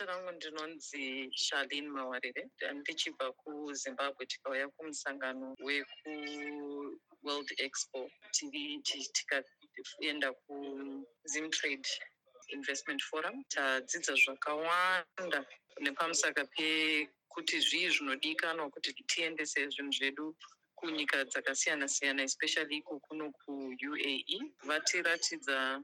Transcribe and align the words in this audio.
zita 0.00 0.12
rangu 0.12 0.30
ndinonzi 0.32 1.30
sharlin 1.34 1.88
mawarire. 1.88 2.48
Ndichibva 2.74 3.32
kuzimbabwe 3.32 4.26
tikauya 4.26 4.68
kumusangano 4.68 5.56
wekuworld 5.66 7.48
expo. 7.58 8.10
Tikaenda 9.12 10.32
kuzimtrade 10.32 11.88
investment 12.48 13.02
forum. 13.02 13.44
Tadzidza 13.48 14.14
zvakawanda 14.14 15.44
nepamusaka 15.80 16.44
pekuti 16.44 17.60
zvii 17.60 17.88
zvinodikanwa 17.94 18.70
kuti 18.70 18.90
tiendese 19.10 19.68
zvinhu 19.68 19.92
zvedu 19.92 20.36
kunyika 20.80 21.24
dzakasiyana 21.24 21.88
siyana 21.88 22.22
especially 22.22 22.76
iko 22.76 22.98
kuno 23.04 23.32
kuuae 23.32 24.40
vatiratidza 24.64 25.82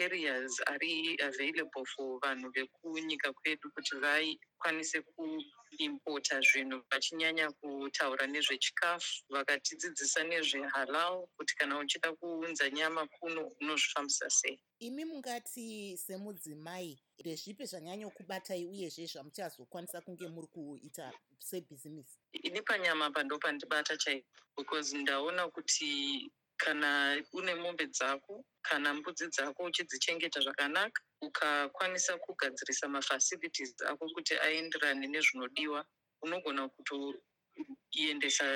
maareas 0.00 0.60
ari 0.66 1.16
available 1.22 1.84
for 1.84 2.18
vanhu 2.20 2.50
vekunyika 2.50 3.32
kwedu 3.32 3.70
kuti 3.70 3.96
vakwanise 3.96 5.02
kuimpota 5.02 6.40
zvinhu 6.40 6.82
vachinyanya 6.90 7.50
kutaura 7.52 8.26
nezvechikafu 8.26 9.24
vakatidzidzisa 9.28 10.24
nezvehalal 10.24 11.26
kuti 11.36 11.54
kana 11.56 11.78
uchida 11.78 12.12
kuunza 12.12 12.70
nyama 12.70 13.06
kuno 13.06 13.52
unozvifambisa 13.60 14.30
sei. 14.30 14.60
Imi 14.78 15.04
mungati 15.04 15.96
semudzimai 15.96 16.98
ndezvipi 17.18 17.64
zvanyanyokubatai 17.64 18.66
uyezve 18.66 19.06
zvamuchazokwanisa 19.06 20.00
kunge 20.00 20.28
muri 20.28 20.46
kuita 20.46 21.12
sebhizimisi 21.38 22.18
ini 22.32 22.62
panyama 22.62 23.10
pa 23.10 23.22
ndo 23.22 23.38
pandibata 23.38 23.96
chaipo 23.96 24.28
because 24.56 24.96
ndaona 24.96 25.48
kuti 25.48 26.30
kana 26.62 26.90
une 27.32 27.54
mombe 27.62 27.86
dzako 27.86 28.44
kana 28.62 28.94
mbudzi 28.94 29.26
dzako 29.34 29.60
uchidzichengeta 29.64 30.40
zvakanaka 30.40 31.00
ukakwanisa 31.26 32.12
kugadzirisa 32.24 32.88
mafacilities 32.88 33.74
ako 33.90 34.04
kuti 34.14 34.34
aenderane 34.46 35.06
nezvinodiwa 35.06 35.80
unogona 36.22 36.62
kutoendesa 36.74 38.46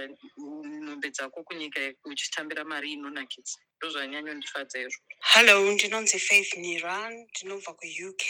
mombe 0.87 1.09
dzako 1.11 1.43
kunyika 1.47 1.81
uchitambira 2.05 2.65
mari 2.65 2.93
inonakidza. 2.93 3.59
Ndo 3.77 3.91
zvanyanyondifadza 3.93 4.79
izvo 4.85 5.01
hallo 5.21 5.55
ndinonzi 5.73 6.19
faith 6.19 6.53
nira 6.63 6.97
ndinobva 7.11 7.73
kuuk 7.79 8.23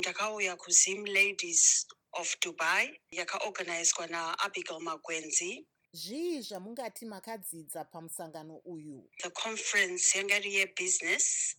ndakauya 0.00 0.56
kuzim 0.62 1.00
ladies 1.18 1.86
of 2.20 2.28
dubai 2.42 3.00
yakaorganizwa 3.18 4.06
naabigail 4.06 4.80
magwenzi 4.80 5.66
zvii 5.96 6.40
zvamungati 6.42 7.04
makadzidza 7.06 7.84
pamusangano 7.84 8.56
uyu? 8.74 8.98
The 9.22 9.30
conference 9.30 10.04
yanga 10.18 10.36
iri 10.36 10.54
yebusiness 10.58 11.56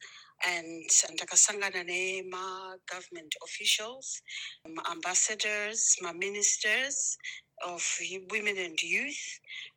and 0.52 0.89
ndakasangana 1.13 1.81
nemagovernment 1.83 3.33
officials 3.41 4.21
maambassadors 4.75 5.81
maministers 6.02 7.17
of 7.63 7.83
women 8.31 8.58
and 8.58 8.80
youth. 8.83 9.25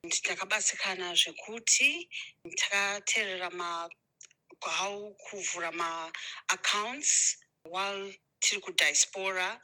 Ndakabatsirikana 0.04 1.14
zvekuti 1.20 2.08
takateerera 2.60 3.50
how 4.62 5.16
kuvhura 5.24 5.72
maaccounts 5.72 7.38
while 7.64 8.14
tiri 8.40 8.60
kudiaspora 8.60 9.60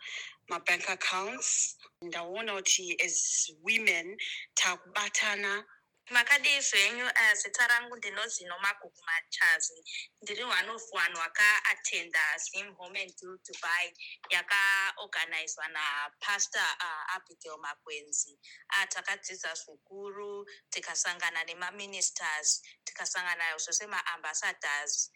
mabank 0.48 0.88
accounts. 0.88 1.76
Ndaona 2.02 2.52
kuti 2.54 2.96
as 3.04 3.50
women 3.62 4.16
takubatana 4.54 5.64
makadii 6.10 6.60
zvenyu 6.60 7.04
uh, 7.06 7.32
zita 7.34 7.66
rangu 7.66 7.96
ndinonzi 7.96 8.44
nomagugu 8.44 9.02
machazi 9.06 9.84
ndiri 10.22 10.44
one 10.44 10.70
of 10.70 10.82
vanhu 10.94 11.16
vakaattenda 11.18 12.38
zim 12.38 12.74
home 12.74 13.02
and 13.02 13.12
deal 13.20 13.38
dubai 13.46 13.92
yakaorganizwa 14.30 15.68
napastor 15.68 16.76
uh, 16.80 17.14
abigail 17.16 17.58
makwenzi. 17.58 18.38
Uh, 18.70 18.88
takadzidza 18.88 19.54
zvikuru 19.54 20.46
tikasangana 20.70 21.44
nemaministers 21.44 22.62
tikasangana 22.84 23.58
zvose 23.58 23.86
maambassadors 23.86 25.10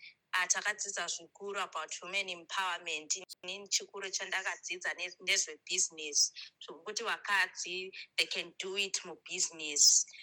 takadzidza 0.49 1.07
zvikuru 1.09 1.61
about 1.61 1.93
women 2.03 2.29
empowerment. 2.29 3.17
Inini 3.45 3.69
chikuru 3.69 4.11
chandakadzidza 4.11 4.95
nezvebusiness. 5.27 6.33
Zvekuti 6.63 7.05
vakadzi 7.05 7.91
they 8.19 8.27
can 8.27 8.53
do 8.59 8.77
it 8.77 9.01
mubusiness 9.05 10.07